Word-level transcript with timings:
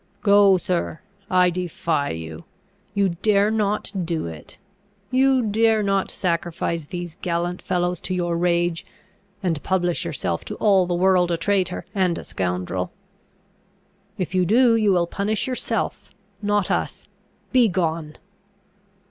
Go, 0.23 0.57
sir! 0.57 0.99
I 1.29 1.51
defy 1.51 2.09
you! 2.09 2.45
You 2.95 3.09
dare 3.09 3.51
not 3.51 3.91
do 4.03 4.25
it! 4.25 4.57
You 5.11 5.43
dare 5.43 5.83
not 5.83 6.09
sacrifice 6.09 6.85
these 6.85 7.19
gallant 7.21 7.61
fellows 7.61 8.01
to 8.01 8.15
your 8.15 8.35
rage, 8.35 8.83
and 9.43 9.61
publish 9.61 10.03
yourself 10.03 10.43
to 10.45 10.55
all 10.55 10.87
the 10.87 10.95
world 10.95 11.29
a 11.29 11.37
traitor 11.37 11.85
and 11.93 12.17
a 12.17 12.23
scoundrel! 12.23 12.91
If 14.17 14.33
you 14.33 14.43
do, 14.43 14.75
you 14.75 14.91
will 14.91 15.05
punish 15.05 15.45
yourself, 15.45 16.09
not 16.41 16.71
us! 16.71 17.07
Begone!" 17.51 18.15